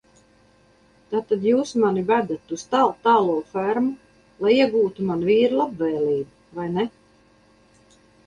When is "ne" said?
6.79-6.87